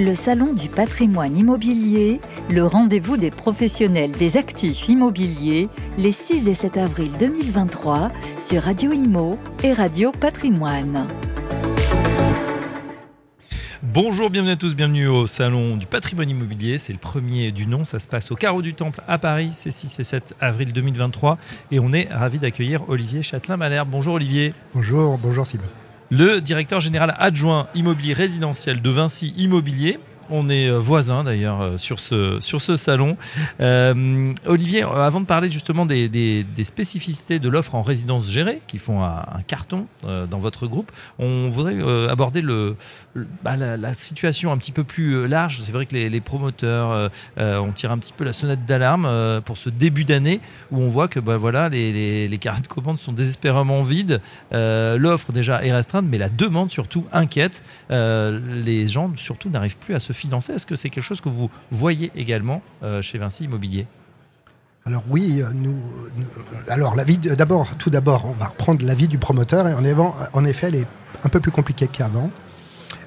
Le 0.00 0.14
Salon 0.14 0.54
du 0.54 0.68
patrimoine 0.68 1.36
immobilier, 1.36 2.20
le 2.50 2.64
rendez-vous 2.64 3.16
des 3.16 3.32
professionnels 3.32 4.12
des 4.12 4.36
actifs 4.36 4.88
immobiliers, 4.88 5.68
les 5.96 6.12
6 6.12 6.46
et 6.46 6.54
7 6.54 6.76
avril 6.76 7.10
2023 7.18 8.12
sur 8.38 8.62
Radio 8.62 8.92
Imo 8.92 9.36
et 9.64 9.72
Radio 9.72 10.12
Patrimoine. 10.12 11.08
Bonjour, 13.82 14.30
bienvenue 14.30 14.52
à 14.52 14.56
tous, 14.56 14.76
bienvenue 14.76 15.08
au 15.08 15.26
Salon 15.26 15.76
du 15.76 15.86
patrimoine 15.86 16.30
immobilier. 16.30 16.78
C'est 16.78 16.92
le 16.92 17.00
premier 17.00 17.50
du 17.50 17.66
nom, 17.66 17.82
ça 17.82 17.98
se 17.98 18.06
passe 18.06 18.30
au 18.30 18.36
Carreau 18.36 18.62
du 18.62 18.74
Temple 18.74 19.00
à 19.08 19.18
Paris, 19.18 19.50
c'est 19.52 19.72
6 19.72 19.98
et 19.98 20.04
7 20.04 20.36
avril 20.38 20.72
2023. 20.72 21.38
Et 21.72 21.80
on 21.80 21.92
est 21.92 22.06
ravi 22.08 22.38
d'accueillir 22.38 22.88
Olivier 22.88 23.22
Châtelain-Malherbe. 23.22 23.88
Bonjour 23.88 24.14
Olivier. 24.14 24.54
Bonjour, 24.76 25.18
bonjour 25.18 25.44
Simon 25.44 25.64
le 26.10 26.40
directeur 26.40 26.80
général 26.80 27.14
adjoint 27.18 27.68
immobilier 27.74 28.14
résidentiel 28.14 28.80
de 28.80 28.90
Vinci 28.90 29.34
Immobilier. 29.36 29.98
On 30.30 30.48
est 30.48 30.68
euh, 30.68 30.78
voisins 30.78 31.24
d'ailleurs 31.24 31.60
euh, 31.60 31.78
sur 31.78 31.98
ce, 31.98 32.38
sur 32.40 32.60
ce 32.60 32.76
salon. 32.76 33.16
Euh, 33.60 34.32
Olivier, 34.46 34.82
avant 34.82 35.20
de 35.20 35.26
parler 35.26 35.50
justement 35.50 35.86
des, 35.86 36.44
spécificités 36.62 37.38
de 37.38 37.48
l'offre 37.48 37.74
en 37.74 37.82
résidence 37.82 38.28
gérée, 38.30 38.60
qui 38.66 38.78
font 38.78 39.02
un, 39.02 39.24
carton 39.46 39.86
dans 40.02 40.38
votre 40.38 40.66
groupe, 40.66 40.92
on 41.18 41.48
voudrait 41.50 41.78
aborder 42.10 42.40
le, 42.40 42.76
bah, 43.42 43.56
la, 43.56 43.94
situation 43.94 44.52
un 44.52 44.58
petit 44.58 44.72
peu 44.72 44.84
plus 44.84 45.26
large. 45.26 45.60
C'est 45.60 45.72
vrai 45.72 45.86
que 45.86 45.96
les, 45.96 46.20
promoteurs, 46.20 47.10
ont 47.38 47.72
tiré 47.72 47.92
un 47.92 47.98
petit 47.98 48.12
peu 48.12 48.24
la 48.24 48.32
sonnette 48.32 48.66
d'alarme 48.66 49.40
pour 49.44 49.56
ce 49.56 49.70
début 49.70 50.04
d'année 50.04 50.40
où 50.70 50.80
on 50.80 50.88
voit 50.88 51.08
que 51.08 51.20
bah, 51.20 51.36
voilà, 51.36 51.68
les, 51.68 52.28
les, 52.28 52.38
carrés 52.38 52.60
de 52.60 52.66
commande 52.66 52.98
sont 52.98 53.12
désespérément 53.12 53.82
vides. 53.82 54.20
L'offre 54.52 55.32
déjà 55.32 55.64
est 55.64 55.72
restreinte, 55.72 56.06
mais 56.08 56.18
la 56.18 56.28
demande 56.28 56.70
surtout 56.70 57.04
inquiète. 57.12 57.62
les 57.90 58.88
gens 58.88 59.12
surtout 59.16 59.48
n'arrivent 59.48 59.78
plus 59.78 59.94
à 59.94 60.00
se 60.00 60.12
financer. 60.18 60.52
Est-ce 60.52 60.66
que 60.66 60.76
c'est 60.76 60.90
quelque 60.90 61.04
chose 61.04 61.20
que 61.20 61.28
vous 61.28 61.50
voyez 61.70 62.10
également 62.14 62.62
euh, 62.82 63.00
chez 63.02 63.18
Vinci 63.18 63.44
Immobilier? 63.44 63.86
Alors 64.84 65.02
oui, 65.08 65.42
euh, 65.42 65.50
nous, 65.54 65.76
alors 66.68 66.94
la 66.94 67.04
vie 67.04 67.18
d'abord, 67.18 67.76
tout 67.76 67.90
d'abord, 67.90 68.26
on 68.26 68.32
va 68.32 68.46
reprendre 68.46 68.84
la 68.84 68.94
vie 68.94 69.08
du 69.08 69.18
promoteur 69.18 69.68
et 69.68 69.74
en, 69.74 70.44
effet, 70.44 70.68
elle 70.68 70.74
est 70.76 70.86
un 71.24 71.28
peu 71.28 71.40
plus 71.40 71.50
compliquée 71.50 71.88
qu'avant. 71.88 72.30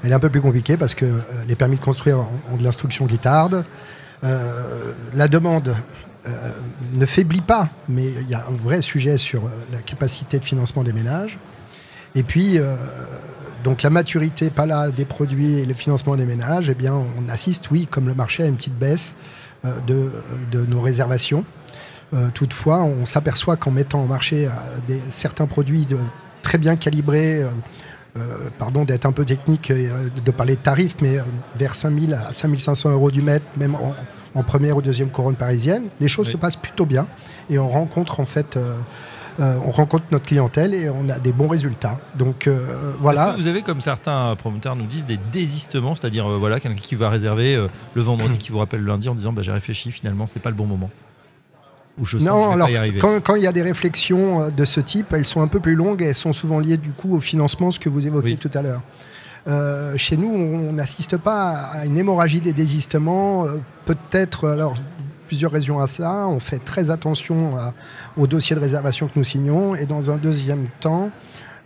Elle 0.04 0.12
est 0.12 0.16
un 0.16 0.20
peu 0.20 0.30
plus 0.30 0.42
compliquée 0.42 0.78
parce 0.78 0.95
que 0.95 1.06
euh, 1.06 1.22
les 1.48 1.56
permis 1.56 1.76
de 1.76 1.82
construire 1.82 2.20
ont 2.52 2.58
de 2.58 2.64
l'instruction 2.64 3.08
qui 3.08 3.17
tarde. 3.17 3.66
la 4.22 5.28
demande 5.28 5.76
ne 6.94 7.06
faiblit 7.08 7.42
pas, 7.42 7.70
mais 7.89 8.06
il 8.06 8.30
y 8.30 8.36
a 8.36 8.45
un 8.48 8.56
vrai 8.64 8.84
sujet 8.84 9.17
sur 9.17 9.42
la 9.72 9.80
capacité 9.80 10.38
de 10.38 10.45
financement 10.45 10.84
des 10.84 10.94
ménages. 10.94 11.39
Et 12.14 12.22
puis, 12.22 12.59
donc 13.64 13.84
la 13.84 13.90
maturité, 13.90 14.50
pas 14.50 14.66
là, 14.66 14.90
des 14.92 15.06
produits 15.06 15.59
et 15.59 15.66
le 15.66 15.73
financement 15.73 16.16
des 16.16 16.26
ménages, 16.26 16.70
eh 16.70 16.73
bien, 16.73 16.94
on 16.94 17.30
assiste, 17.30 17.70
oui, 17.72 17.88
comme 17.90 18.08
le 18.08 18.16
marché, 18.16 18.44
à 18.44 18.48
une 18.48 18.56
petite 18.56 18.78
baisse 18.78 19.16
euh, 19.66 19.80
de, 20.52 20.66
nos 20.66 20.81
réservations. 20.81 21.45
Euh, 22.14 22.30
toutefois, 22.34 22.84
on 22.84 23.06
s'aperçoit 23.06 23.56
qu'en 23.58 23.72
mettant 23.72 24.04
au 24.04 24.08
marché 24.08 24.48
euh, 24.48 24.50
des, 24.88 25.00
certains 25.09 25.45
produits 25.45 25.88
très 26.42 26.58
bien 26.58 26.76
calibrés, 26.76 27.45
pardon 28.58 28.84
d'être 28.84 29.06
un 29.06 29.12
peu 29.12 29.23
technique, 29.23 29.72
de 29.72 30.32
parler 30.32 30.56
de 30.56 30.62
tarifs, 30.62 30.95
mais 31.02 31.17
vers 31.56 31.76
5000 31.76 32.16
à 32.16 32.34
5500 32.34 32.89
euros 32.89 33.12
du 33.12 33.22
mètre, 33.22 33.45
même 33.56 33.78
en, 34.34 34.44
première 34.44 34.76
ou 34.76 34.82
deuxième 34.82 35.09
couronne 35.09 35.36
parisienne, 35.36 35.84
les 36.00 36.08
choses 36.08 36.28
se 36.28 36.36
passent 36.36 36.58
plutôt 36.58 36.86
bien 36.86 37.08
et 37.50 37.59
on 37.59 37.70
rencontre 37.70 38.20
en 38.20 38.26
fait 38.26 38.58
euh, 39.40 39.58
on 39.64 39.72
rencontre 39.72 40.06
notre 40.12 40.26
clientèle 40.26 40.74
et 40.74 40.90
on 40.90 41.10
a 41.10 41.20
des 41.20 41.32
bons 41.32 41.48
résultats. 41.48 42.00
Donc 42.18 42.48
euh, 42.48 42.94
voilà. 43.00 43.28
Est-ce 43.28 43.36
que 43.36 43.42
vous 43.42 43.48
avez, 43.48 43.62
comme 43.62 43.82
certains 43.82 44.36
promoteurs 44.36 44.76
nous 44.76 44.86
disent, 44.86 45.06
des 45.06 45.20
désistements, 45.32 45.96
c'est-à-dire 45.96 46.28
euh, 46.28 46.38
voilà 46.38 46.60
quelqu'un 46.60 46.82
qui 46.82 46.96
va 46.96 47.10
réserver 47.10 47.68
le 47.94 48.02
vendredi, 48.02 48.38
qui 48.40 48.52
vous 48.52 48.60
rappelle 48.60 48.82
le 48.82 48.88
lundi 48.88 49.10
en 49.10 49.16
disant 49.16 49.34
bah, 49.34 49.42
j'ai 49.42 49.52
réfléchi, 49.52 49.92
finalement 49.92 50.26
c'est 50.26 50.40
pas 50.40 50.50
le 50.50 50.56
bon 50.56 50.66
moment. 50.66 50.90
Ou 52.00 52.06
je 52.06 52.18
non, 52.18 52.52
alors 52.52 52.70
quand, 53.23 53.36
il 53.36 53.44
y 53.44 53.48
a 53.48 53.52
des 53.52 53.62
réflexions 53.62 54.50
de 54.50 54.66
ce 54.66 54.80
type, 54.80 55.11
elles 55.11 55.26
sont 55.26 55.42
un 55.42 55.48
peu 55.48 55.60
plus 55.60 55.76
longues 55.76 56.02
et 56.02 56.05
elles 56.05 56.16
sont 56.16 56.32
souvent 56.32 56.60
liées 56.60 56.78
du 56.78 56.94
coup 56.94 57.16
au 57.16 57.20
financement, 57.20 57.70
ce 57.70 57.80
que 57.80 57.89
vous 57.89 58.08
évoquez 58.08 58.38
tout 58.38 58.52
à 58.54 58.61
l'heure. 58.61 58.82
chez 59.98 60.17
nous, 60.17 60.30
on 60.30 60.73
n'assiste 60.73 61.17
pas 61.17 61.52
à 61.52 61.86
une 61.86 61.98
hémorragie 61.98 62.42
des 62.42 62.54
désistements. 62.54 63.45
Peut-être, 63.86 64.48
alors 64.48 64.76
plusieurs 65.31 65.53
raisons 65.53 65.80
à 65.80 65.87
ça. 65.87 66.27
On 66.27 66.42
fait 66.42 66.59
très 66.59 66.92
attention 66.92 67.53
au 68.17 68.27
dossier 68.27 68.53
de 68.53 68.59
réservation 68.59 69.08
que 69.08 69.14
nous 69.15 69.23
signons. 69.23 69.75
Et 69.75 69.86
dans 69.86 70.11
un 70.11 70.17
deuxième 70.17 70.67
temps, 70.81 71.09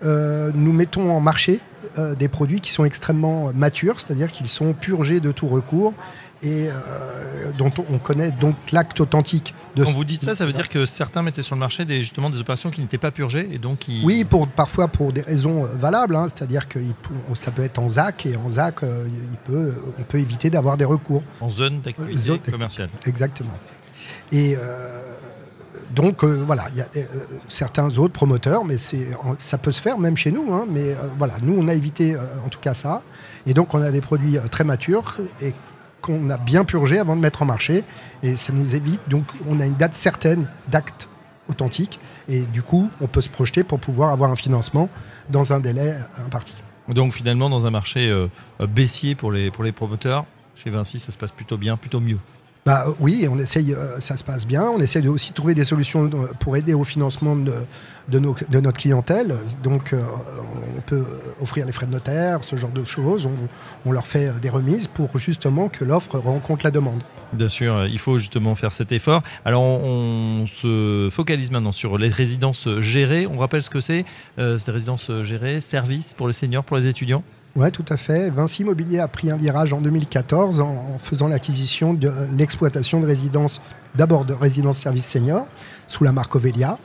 euh, 0.04 0.52
nous 0.54 0.72
mettons 0.72 1.10
en 1.10 1.20
marché 1.20 1.62
euh, 1.98 2.14
des 2.14 2.28
produits 2.28 2.60
qui 2.60 2.70
sont 2.70 2.86
extrêmement 2.86 3.52
matures, 3.56 4.00
c'est-à-dire 4.00 4.32
qu'ils 4.32 4.50
sont 4.50 4.74
purgés 4.74 5.20
de 5.20 5.32
tout 5.32 5.48
recours 5.48 5.96
et 6.44 6.70
euh, 6.70 7.52
dont 7.58 7.72
on 7.90 7.98
connaît 7.98 8.32
donc 8.32 8.56
l'acte 8.72 9.00
authentique. 9.00 9.54
De 9.76 9.84
Quand 9.84 9.92
vous 9.92 10.04
dites 10.04 10.22
ça, 10.22 10.36
ça 10.36 10.46
veut 10.46 10.54
dire 10.54 10.70
que 10.70 10.86
certains 10.86 11.22
mettaient 11.22 11.42
sur 11.42 11.56
le 11.56 11.60
marché 11.60 11.86
des, 11.86 12.02
justement 12.02 12.30
des 12.30 12.40
opérations 12.40 12.72
qui 12.72 12.82
n'étaient 12.82 12.98
pas 12.98 13.12
purgées 13.12 13.48
et 13.52 13.58
donc 13.58 13.86
Oui, 14.04 14.24
pour, 14.26 14.48
parfois 14.48 14.88
pour 14.88 15.14
des 15.14 15.22
raisons 15.22 15.64
valables, 15.64 16.16
hein, 16.16 16.28
c'est-à-dire 16.28 16.68
que 16.68 16.80
ça 17.34 17.52
peut 17.52 17.64
être 17.64 17.80
en 17.80 17.90
ZAC 17.90 18.26
et 18.26 18.38
en 18.38 18.50
ZAC, 18.50 18.84
euh, 18.84 19.08
il 19.30 19.38
peut, 19.38 19.74
on 19.98 20.04
peut 20.04 20.20
éviter 20.20 20.50
d'avoir 20.50 20.78
des 20.78 20.86
recours. 20.86 21.24
En 21.42 21.50
zone 21.50 21.82
d'activité 21.82 22.52
commerciale. 22.52 22.90
Exactement. 23.06 23.54
Et 24.32 24.56
euh, 24.56 25.02
donc 25.92 26.24
voilà, 26.24 26.66
il 26.72 26.78
y 26.78 26.82
a 26.82 26.88
certains 27.48 27.88
autres 27.98 28.14
promoteurs, 28.14 28.66
mais 28.66 28.78
ça 28.78 29.58
peut 29.58 29.72
se 29.72 29.82
faire 29.82 29.98
même 29.98 30.18
chez 30.18 30.32
nous. 30.32 30.54
Hein, 30.54 30.66
mais 30.70 30.96
voilà, 31.18 31.36
nous 31.42 31.56
on 31.58 31.68
a 31.68 31.74
évité 31.74 32.16
en 32.46 32.50
tout 32.50 32.60
cas 32.60 32.74
ça. 32.74 33.02
Et 33.46 33.54
donc 33.54 33.74
on 33.74 33.82
a 33.82 33.92
des 33.92 34.02
produits 34.02 34.38
très 34.52 34.64
matures 34.64 35.18
et 35.42 35.54
qu'on 36.06 36.30
a 36.30 36.38
bien 36.38 36.64
purgé 36.64 37.00
avant 37.00 37.16
de 37.16 37.22
mettre 37.22 37.42
en 37.42 37.46
marché. 37.46 37.84
Et 38.24 38.36
ça 38.36 38.54
nous 38.54 38.76
évite, 38.76 39.02
donc 39.10 39.26
on 39.48 39.60
a 39.60 39.66
une 39.66 39.76
date 39.76 39.96
certaine 39.96 40.48
d'acte 40.70 41.10
authentique. 41.50 42.00
Et 42.28 42.42
du 42.42 42.62
coup, 42.62 42.90
on 43.02 43.08
peut 43.08 43.22
se 43.22 43.30
projeter 43.30 43.64
pour 43.64 43.80
pouvoir 43.80 44.12
avoir 44.12 44.32
un 44.32 44.36
financement 44.36 44.90
dans 45.30 45.54
un 45.54 45.60
délai 45.60 45.96
imparti. 46.26 46.56
Donc 46.88 47.14
finalement, 47.14 47.50
dans 47.50 47.66
un 47.66 47.72
marché 47.72 48.10
euh, 48.10 48.28
baissier 48.60 49.16
pour 49.16 49.32
les, 49.32 49.50
pour 49.50 49.64
les 49.64 49.72
promoteurs, 49.72 50.26
chez 50.56 50.70
Vinci, 50.70 51.00
ça 51.00 51.12
se 51.12 51.18
passe 51.18 51.32
plutôt 51.32 51.58
bien, 51.58 51.78
plutôt 51.78 52.00
mieux. 52.00 52.20
Bah, 52.66 52.86
oui, 53.00 53.28
on 53.30 53.38
essaye, 53.38 53.76
euh, 53.76 54.00
ça 54.00 54.18
se 54.18 54.24
passe 54.24 54.48
bien. 54.48 54.64
On 54.64 54.80
essaye 54.80 55.04
de 55.04 55.32
trouver 55.36 55.54
des 55.54 55.64
solutions 55.64 56.10
pour 56.40 56.58
aider 56.58 56.74
au 56.74 56.84
financement 56.84 57.36
de, 57.36 57.54
notre 58.10 58.74
clientèle. 58.74 59.36
Donc, 59.62 59.94
euh, 59.94 60.02
on 60.76 60.82
peut 60.82 61.04
offrir 61.40 61.68
les 61.68 61.72
frais 61.72 61.86
de 61.86 61.92
notaire, 61.92 62.40
ce 62.44 62.56
genre 62.56 62.72
de 62.72 62.84
choses. 62.84 63.30
On, 63.86 63.92
leur 63.92 64.08
fait 64.08 64.30
euh, 64.30 64.40
des 64.42 64.50
remises 64.50 64.88
pour 64.88 65.16
justement 65.20 65.70
que 65.70 65.86
l'offre 65.86 66.18
rencontre 66.18 66.66
la 66.66 66.72
demande. 66.72 67.04
Bien 67.34 67.50
sûr, 67.50 67.86
il 67.86 68.00
faut 68.00 68.18
justement 68.18 68.56
faire 68.56 68.72
cet 68.72 68.92
effort. 68.92 69.22
Alors, 69.46 69.62
on, 69.62 70.48
se 70.48 71.10
focalise 71.12 71.52
maintenant 71.52 71.72
sur 71.72 72.00
les 72.00 72.10
résidences 72.10 72.68
gérées. 72.80 73.28
On 73.28 73.38
rappelle 73.38 73.62
ce 73.62 73.70
que 73.70 73.82
c'est, 73.82 74.06
ces 74.38 74.72
résidences 74.72 75.12
gérées, 75.22 75.60
services 75.60 76.16
pour 76.16 76.26
les 76.26 76.34
seniors, 76.34 76.64
pour 76.64 76.78
les 76.78 76.88
étudiants? 76.88 77.24
Oui, 77.56 77.72
tout 77.72 77.86
à 77.88 77.96
fait. 77.96 78.30
Vinci 78.30 78.64
Immobilier 78.64 79.00
a 79.00 79.08
pris 79.08 79.32
un 79.32 79.38
virage 79.38 79.72
en 79.72 79.80
2014 79.80 80.60
en, 80.60 80.98
faisant 81.00 81.30
l'acquisition 81.30 81.94
de 81.94 82.12
l'exploitation 82.36 83.00
de 83.00 83.06
résidences, 83.06 83.62
d'abord 83.96 84.26
de 84.26 84.34
résidences 84.34 84.78
services 84.78 85.06
seniors, 85.06 85.48
sous 85.88 86.04
la 86.04 86.12
marque 86.12 86.36
Ovelia. 86.36 86.78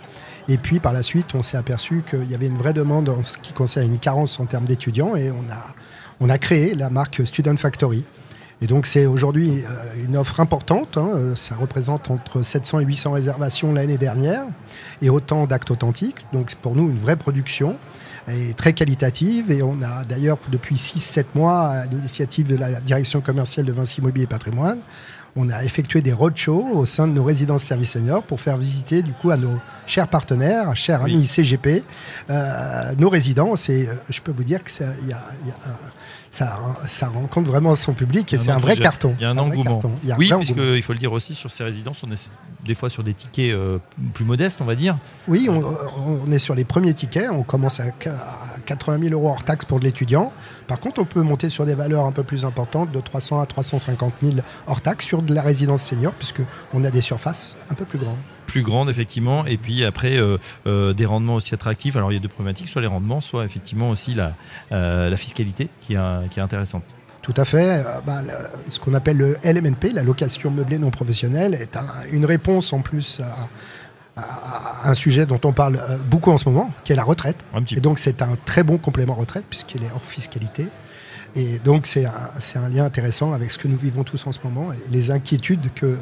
Et 0.48 0.58
puis 0.58 0.78
par 0.78 0.92
la 0.92 1.02
suite, 1.02 1.34
on 1.34 1.42
s'est 1.42 1.56
aperçu 1.56 2.04
qu'il 2.08 2.30
y 2.30 2.34
avait 2.34 2.46
une 2.46 2.56
vraie 2.56 2.72
demande 2.72 3.08
en 3.08 3.24
ce 3.24 3.36
qui 3.38 3.52
concerne 3.52 3.86
une 3.86 3.98
carence 3.98 4.38
en 4.38 4.46
termes 4.46 4.64
d'étudiants 4.64 5.16
et 5.16 5.30
on 5.32 5.50
a, 5.50 5.74
on 6.20 6.28
a 6.28 6.38
créé 6.38 6.74
la 6.74 6.88
marque 6.88 7.26
Student 7.26 7.56
Factory. 7.56 8.04
Et 8.62 8.66
donc 8.66 8.86
c'est 8.86 9.06
aujourd'hui 9.06 9.62
euh, 9.64 10.04
une 10.04 10.16
offre 10.16 10.40
importante, 10.40 10.98
hein. 10.98 11.34
ça 11.36 11.56
représente 11.56 12.10
entre 12.10 12.42
700 12.42 12.80
et 12.80 12.84
800 12.84 13.12
réservations 13.12 13.72
l'année 13.72 13.98
dernière 13.98 14.44
et 15.00 15.08
autant 15.08 15.46
d'actes 15.46 15.70
authentiques, 15.70 16.26
donc 16.32 16.54
pour 16.56 16.74
nous 16.74 16.90
une 16.90 16.98
vraie 16.98 17.16
production 17.16 17.76
est 18.28 18.56
très 18.56 18.72
qualitative 18.72 19.50
et 19.50 19.62
on 19.62 19.82
a 19.82 20.04
d'ailleurs 20.04 20.38
depuis 20.50 20.76
6-7 20.76 21.24
mois 21.34 21.60
à 21.68 21.86
l'initiative 21.86 22.46
de 22.46 22.56
la 22.56 22.80
direction 22.80 23.20
commerciale 23.20 23.66
de 23.66 23.72
Vinci 23.72 24.00
Immobilier 24.00 24.24
et 24.24 24.28
Patrimoine, 24.28 24.80
on 25.36 25.50
a 25.50 25.64
effectué 25.64 26.02
des 26.02 26.12
roadshows 26.12 26.70
au 26.74 26.84
sein 26.84 27.06
de 27.06 27.12
nos 27.12 27.24
résidences 27.24 27.62
services 27.62 27.92
seniors 27.92 28.22
pour 28.22 28.40
faire 28.40 28.56
visiter 28.56 29.02
du 29.02 29.12
coup 29.12 29.30
à 29.30 29.36
nos 29.36 29.58
chers 29.86 30.08
partenaires, 30.08 30.74
chers 30.76 31.02
amis 31.02 31.26
CGP, 31.26 31.84
euh, 32.30 32.94
nos 32.98 33.08
résidences 33.08 33.68
et 33.68 33.88
euh, 33.88 33.94
je 34.08 34.20
peux 34.20 34.32
vous 34.32 34.44
dire 34.44 34.62
que 34.64 34.70
ça, 34.70 34.86
y 35.08 35.12
a, 35.12 35.22
ça, 36.30 36.60
ça, 36.86 37.08
rencontre 37.08 37.48
vraiment 37.48 37.74
son 37.74 37.92
public 37.92 38.32
et 38.32 38.38
c'est 38.38 38.50
un 38.50 38.58
vrai 38.58 38.76
carton. 38.76 39.14
Il 39.18 39.22
y 39.22 39.26
a 39.26 39.30
un, 39.30 39.38
engouement. 39.38 39.80
oui, 40.16 40.30
puisqu'il 40.36 40.82
faut 40.82 40.92
le 40.92 40.98
dire 40.98 41.12
aussi, 41.12 41.34
sur 41.34 41.50
ces 41.50 41.64
résidences, 41.64 42.02
on 42.04 42.10
est 42.10 42.30
des 42.64 42.74
fois 42.74 42.88
sur 42.88 43.02
des 43.02 43.14
tickets 43.14 43.52
euh, 43.52 43.78
plus 44.14 44.24
modestes, 44.24 44.60
on 44.60 44.64
va 44.64 44.76
dire. 44.76 44.98
Oui, 45.26 45.48
on, 45.48 46.30
est 46.30 46.38
sur 46.38 46.54
les 46.54 46.64
premiers 46.64 46.94
tickets. 46.94 47.28
On 47.30 47.42
commence 47.42 47.80
à, 47.80 47.90
80 48.66 49.00
000 49.08 49.14
euros 49.14 49.30
hors 49.30 49.42
taxe 49.42 49.64
pour 49.64 49.80
de 49.80 49.84
l'étudiant. 49.84 50.32
Par 50.68 50.78
contre, 50.78 51.00
on 51.00 51.04
peut 51.04 51.22
monter 51.22 51.50
sur 51.50 51.66
des 51.66 51.74
valeurs 51.74 52.04
un 52.04 52.12
peu 52.12 52.22
plus 52.22 52.44
importantes, 52.44 52.92
de 52.92 53.00
300 53.00 53.40
à 53.40 53.46
350 53.46 54.14
000 54.22 54.36
hors 54.66 54.80
taxe 54.80 55.04
sur 55.04 55.19
de 55.26 55.34
la 55.34 55.42
résidence 55.42 55.82
senior, 55.82 56.12
puisqu'on 56.14 56.84
a 56.84 56.90
des 56.90 57.00
surfaces 57.00 57.56
un 57.70 57.74
peu 57.74 57.84
plus 57.84 57.98
grandes 57.98 58.16
plus 58.46 58.62
grandes 58.64 58.90
effectivement 58.90 59.46
et 59.46 59.56
puis 59.56 59.84
après 59.84 60.16
euh, 60.16 60.36
euh, 60.66 60.92
des 60.92 61.06
rendements 61.06 61.36
aussi 61.36 61.54
attractifs 61.54 61.94
alors 61.94 62.10
il 62.10 62.16
y 62.16 62.18
a 62.18 62.20
deux 62.20 62.26
problématiques 62.26 62.66
soit 62.68 62.80
les 62.82 62.88
rendements 62.88 63.20
soit 63.20 63.44
effectivement 63.44 63.90
aussi 63.90 64.12
la, 64.12 64.34
la 64.72 65.16
fiscalité 65.16 65.68
qui 65.80 65.94
est, 65.94 66.28
qui 66.30 66.40
est 66.40 66.42
intéressante 66.42 66.82
Tout 67.22 67.34
à 67.36 67.44
fait. 67.44 67.84
Euh, 67.86 68.00
bah, 68.04 68.22
ce 68.68 68.80
qu'on 68.80 68.94
appelle 68.94 69.18
le 69.18 69.36
LMNP, 69.44 69.92
la 69.94 70.02
location 70.02 70.50
meublée 70.50 70.80
non 70.80 70.90
professionnelle, 70.90 71.54
est 71.54 71.76
un- 71.76 71.86
une 72.10 72.24
réponse 72.26 72.72
en 72.72 72.80
plus 72.80 73.20
à, 73.20 74.20
à- 74.20 74.86
à 74.86 74.90
un 74.90 74.94
sujet 74.94 75.26
dont 75.26 75.40
on 75.44 75.52
parle 75.52 75.76
euh, 75.76 75.96
beaucoup 75.98 76.32
en 76.32 76.38
ce 76.38 76.48
moment, 76.48 76.72
qui 76.82 76.92
est 76.92 76.96
la 76.96 77.04
retraite. 77.04 77.46
Et 77.76 77.80
donc 77.80 78.00
c'est 78.00 78.20
un 78.20 78.34
très 78.46 78.64
bon 78.64 78.78
complément 78.78 79.14
retraite 79.14 79.44
puisqu'il 79.48 79.84
est 79.84 79.90
hors 79.94 80.04
fiscalité. 80.04 80.66
Et 81.36 81.58
donc 81.60 81.86
c'est 81.86 82.06
un, 82.06 82.12
un 82.56 82.68
lien 82.68 82.84
intéressant 82.84 83.32
avec 83.32 83.50
ce 83.50 83.58
que 83.58 83.68
nous 83.68 83.76
vivons 83.76 84.04
tous 84.04 84.26
en 84.26 84.32
ce 84.32 84.40
moment 84.42 84.72
et 84.72 84.78
les 84.90 85.10
inquiétudes 85.10 85.72
que, 85.74 85.96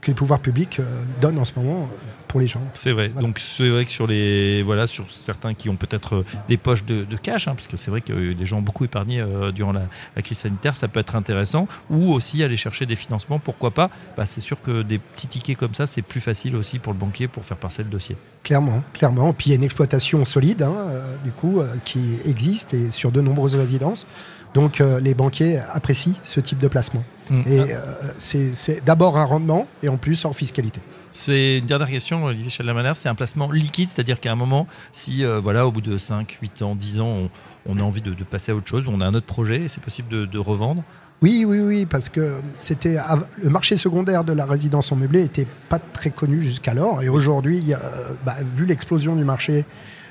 que 0.00 0.08
les 0.08 0.14
pouvoirs 0.14 0.40
publics 0.40 0.80
euh, 0.80 1.02
donnent 1.20 1.38
en 1.38 1.44
ce 1.44 1.52
moment 1.56 1.82
euh, 1.82 1.96
pour 2.28 2.40
les 2.40 2.46
gens. 2.46 2.62
C'est 2.74 2.92
vrai. 2.92 3.08
Voilà. 3.08 3.26
Donc 3.26 3.38
c'est 3.38 3.68
vrai 3.68 3.84
que 3.84 3.90
sur 3.90 4.06
les 4.06 4.62
voilà 4.62 4.86
sur 4.86 5.10
certains 5.10 5.54
qui 5.54 5.68
ont 5.68 5.76
peut-être 5.76 6.16
euh, 6.16 6.24
des 6.48 6.56
poches 6.56 6.84
de, 6.84 7.04
de 7.04 7.16
cash, 7.16 7.48
hein, 7.48 7.54
parce 7.54 7.66
que 7.66 7.76
c'est 7.76 7.90
vrai 7.90 8.00
que 8.00 8.32
des 8.32 8.46
gens 8.46 8.58
ont 8.58 8.62
beaucoup 8.62 8.84
épargné 8.84 9.20
euh, 9.20 9.50
durant 9.50 9.72
la, 9.72 9.82
la 10.14 10.22
crise 10.22 10.38
sanitaire, 10.38 10.74
ça 10.74 10.88
peut 10.88 11.00
être 11.00 11.16
intéressant. 11.16 11.66
Ou 11.90 12.12
aussi 12.12 12.42
aller 12.42 12.56
chercher 12.56 12.86
des 12.86 12.96
financements, 12.96 13.38
pourquoi 13.38 13.72
pas. 13.72 13.90
Bah, 14.16 14.26
c'est 14.26 14.40
sûr 14.40 14.60
que 14.62 14.82
des 14.82 14.98
petits 14.98 15.26
tickets 15.26 15.56
comme 15.56 15.74
ça, 15.74 15.86
c'est 15.86 16.02
plus 16.02 16.20
facile 16.20 16.54
aussi 16.56 16.78
pour 16.78 16.92
le 16.92 16.98
banquier 16.98 17.28
pour 17.28 17.44
faire 17.44 17.56
passer 17.56 17.82
le 17.82 17.88
dossier. 17.88 18.16
Clairement, 18.44 18.82
clairement. 18.92 19.32
Puis 19.32 19.46
il 19.46 19.50
y 19.50 19.52
a 19.52 19.56
une 19.56 19.64
exploitation 19.64 20.24
solide, 20.24 20.62
hein, 20.62 20.74
euh, 20.76 21.16
du 21.24 21.32
coup, 21.32 21.60
euh, 21.60 21.74
qui 21.84 22.18
existe 22.24 22.74
et 22.74 22.90
sur 22.90 23.10
de 23.10 23.20
nombreuses 23.20 23.56
résidences. 23.56 24.06
Donc 24.54 24.80
euh, 24.80 25.00
les 25.00 25.14
banquiers 25.14 25.58
apprécient 25.72 26.14
ce 26.22 26.40
type 26.40 26.58
de 26.58 26.68
placement. 26.68 27.04
Mm. 27.30 27.42
Et 27.46 27.60
euh, 27.60 27.76
c'est 28.16 28.84
d'abord 28.84 29.16
un 29.18 29.24
rendement 29.24 29.66
et 29.82 29.88
en 29.88 29.96
plus 29.96 30.24
hors 30.24 30.34
fiscalité. 30.34 30.80
C'est 31.10 31.58
une 31.58 31.66
dernière 31.66 31.88
question, 31.88 32.24
Olivier 32.24 32.50
Chalamanère. 32.50 32.96
C'est 32.96 33.08
un 33.08 33.14
placement 33.14 33.50
liquide, 33.50 33.90
c'est-à-dire 33.90 34.20
qu'à 34.20 34.30
un 34.30 34.36
moment, 34.36 34.66
si 34.92 35.24
euh, 35.24 35.40
voilà, 35.40 35.66
au 35.66 35.72
bout 35.72 35.80
de 35.80 35.96
5, 35.98 36.38
8 36.40 36.62
ans, 36.62 36.74
10 36.74 37.00
ans, 37.00 37.06
on, 37.06 37.30
on 37.66 37.78
a 37.78 37.82
envie 37.82 38.02
de, 38.02 38.14
de 38.14 38.24
passer 38.24 38.52
à 38.52 38.54
autre 38.54 38.68
chose, 38.68 38.86
on 38.88 39.00
a 39.00 39.06
un 39.06 39.14
autre 39.14 39.26
projet, 39.26 39.68
c'est 39.68 39.82
possible 39.82 40.08
de, 40.08 40.26
de 40.26 40.38
revendre? 40.38 40.84
Oui, 41.20 41.44
oui, 41.44 41.58
oui, 41.58 41.86
parce 41.86 42.08
que 42.08 42.34
c'était 42.54 42.96
le 43.42 43.50
marché 43.50 43.76
secondaire 43.76 44.22
de 44.22 44.32
la 44.32 44.44
résidence 44.44 44.92
en 44.92 44.96
meublé 44.96 45.24
était 45.24 45.48
pas 45.68 45.80
très 45.80 46.10
connu 46.10 46.40
jusqu'alors. 46.40 47.02
Et 47.02 47.08
aujourd'hui, 47.08 47.74
euh, 47.74 47.76
bah, 48.24 48.36
vu 48.56 48.66
l'explosion 48.66 49.16
du 49.16 49.24
marché 49.24 49.64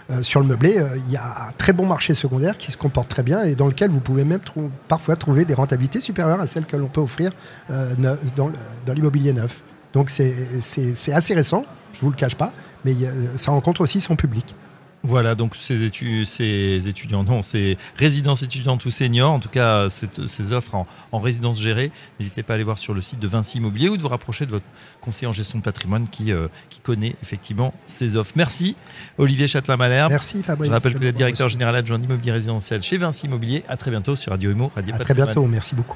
euh, 0.10 0.24
sur 0.24 0.40
le 0.40 0.46
meublé, 0.48 0.78
euh, 0.78 0.98
il 1.06 1.12
y 1.12 1.18
a 1.18 1.48
un 1.50 1.52
très 1.58 1.74
bon 1.74 1.86
marché 1.86 2.14
secondaire 2.14 2.58
qui 2.58 2.72
se 2.72 2.78
comporte 2.78 3.10
très 3.10 3.24
bien 3.24 3.44
et 3.44 3.56
dans 3.56 3.68
lequel 3.68 3.92
vous 3.92 4.00
pouvez 4.00 4.24
même 4.24 4.40
parfois 4.88 5.16
trouver 5.18 5.44
des 5.44 5.54
rentabilités 5.54 6.00
supérieures 6.00 6.40
à 6.40 6.46
celles 6.46 6.66
que 6.66 6.78
l'on 6.78 6.88
peut 6.88 7.02
offrir 7.02 7.32
euh, 7.72 7.94
dans, 8.36 8.52
l'immobilier 8.94 9.34
neuf. 9.34 9.62
Donc 9.94 10.10
c'est- 10.10 11.12
assez 11.12 11.34
récent, 11.34 11.66
je 11.94 12.02
vous 12.02 12.10
le 12.10 12.16
cache 12.16 12.36
pas, 12.36 12.54
mais 12.86 12.94
ça 13.36 13.52
rencontre 13.52 13.82
aussi 13.82 14.00
son 14.00 14.16
public. 14.16 14.56
Voilà, 15.04 15.36
donc 15.36 15.56
ces, 15.56 15.88
étu- 15.88 16.26
ces 16.26 16.90
étudiants, 16.90 17.24
non, 17.24 17.42
ces 17.42 17.78
résidences 17.96 18.44
étudiantes 18.44 18.84
ou 18.86 18.92
seniors, 18.92 19.32
en 19.32 19.40
tout 19.40 19.48
cas 19.48 19.90
cette- 19.90 20.26
ces 20.26 20.52
offres 20.52 20.76
en, 20.76 20.88
en 21.12 21.20
résidence 21.20 21.62
gérée, 21.62 21.92
n'hésitez 22.20 22.44
pas 22.44 22.54
à 22.54 22.56
aller 22.56 22.64
voir 22.64 22.78
sur 22.78 22.94
le 22.94 23.02
site 23.02 23.20
de 23.20 23.28
Vinci 23.28 23.60
Immobilier 23.60 23.90
ou 23.90 23.96
de 23.98 24.02
vous 24.02 24.08
rapprocher 24.10 24.46
de 24.46 24.52
votre 24.52 24.66
conseiller 25.00 25.28
en 25.28 25.32
gestion 25.32 25.60
de 25.60 25.64
patrimoine 25.64 26.08
qui, 26.10 26.32
euh, 26.34 26.48
qui 26.70 26.80
connaît 26.80 27.16
effectivement 27.24 27.74
ces 27.86 28.16
offres. 28.16 28.34
Merci 28.36 28.76
Olivier 29.18 29.48
Châtelain-Malherbe. 29.48 30.10
Merci 30.12 30.42
Fabrice. 30.44 30.68
Je 30.68 30.74
rappelle 30.74 30.94
que 30.94 31.00
vous 31.00 31.06
êtes 31.06 31.16
directeur 31.16 31.46
reçu. 31.46 31.54
général 31.54 31.76
adjoint 31.76 32.00
d'immobilier 32.00 32.32
résidentiel 32.34 32.82
chez 32.82 32.98
Vinci 32.98 33.28
Immobilier. 33.28 33.64
À 33.70 33.78
très 33.78 33.92
bientôt 33.92 34.16
sur 34.16 34.32
Radio 34.32 34.52
Imo, 34.52 34.72
Radio 34.76 34.96
À 34.96 35.00
très 35.00 35.14
bientôt, 35.14 35.46
merci 35.46 35.76
beaucoup. 35.76 35.96